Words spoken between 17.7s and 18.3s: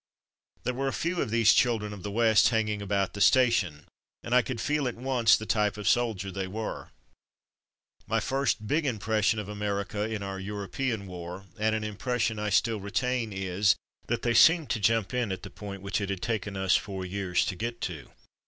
to.